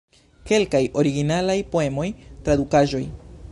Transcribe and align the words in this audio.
Kelkaj 0.51 0.81
originalaj 1.01 1.57
poemoj, 1.75 2.07
tradukaĵoj. 2.47 3.07